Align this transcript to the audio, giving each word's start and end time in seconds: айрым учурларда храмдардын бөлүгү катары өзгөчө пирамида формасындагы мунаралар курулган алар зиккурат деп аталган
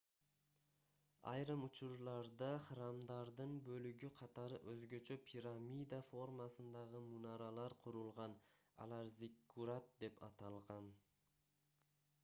айрым 1.31 1.65
учурларда 1.65 2.47
храмдардын 2.67 3.53
бөлүгү 3.67 4.09
катары 4.21 4.59
өзгөчө 4.71 5.17
пирамида 5.27 6.01
формасындагы 6.09 7.03
мунаралар 7.11 7.77
курулган 7.85 8.35
алар 8.89 9.15
зиккурат 9.21 9.95
деп 10.05 10.25
аталган 10.33 10.91